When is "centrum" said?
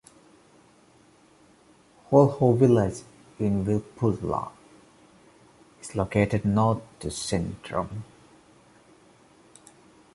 7.09-8.01